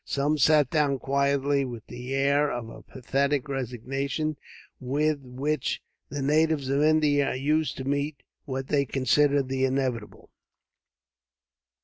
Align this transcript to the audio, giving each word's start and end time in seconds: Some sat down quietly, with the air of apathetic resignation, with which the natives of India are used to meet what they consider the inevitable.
Some 0.03 0.39
sat 0.39 0.71
down 0.71 0.97
quietly, 0.97 1.63
with 1.63 1.85
the 1.85 2.11
air 2.15 2.49
of 2.51 2.71
apathetic 2.71 3.47
resignation, 3.47 4.35
with 4.79 5.19
which 5.21 5.79
the 6.09 6.23
natives 6.23 6.69
of 6.69 6.81
India 6.81 7.27
are 7.27 7.35
used 7.35 7.77
to 7.77 7.83
meet 7.83 8.23
what 8.45 8.69
they 8.69 8.83
consider 8.85 9.43
the 9.43 9.63
inevitable. 9.63 10.31